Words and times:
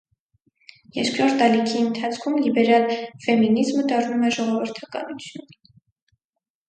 Երկրորդ 0.95 1.43
ալիքի 1.47 1.75
ընթացքում 1.89 2.39
լիբերալ 2.45 2.87
ֆեմինիզմը 3.27 3.87
դառնում 3.93 4.25
է 4.31 4.33
ժողովրդականություն։ 4.39 5.47